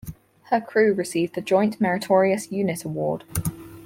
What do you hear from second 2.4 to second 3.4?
Unit Award.